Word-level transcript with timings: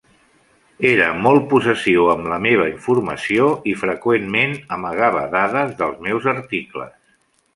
Era 0.91 1.09
molt 1.25 1.43
possessiu 1.51 2.07
amb 2.13 2.29
la 2.31 2.39
meva 2.45 2.65
informació 2.71 3.51
i, 3.73 3.77
freqüentment, 3.83 4.57
amagava 4.77 5.23
dades 5.39 5.79
dels 5.83 6.01
meus 6.09 6.29
articles. 6.35 6.99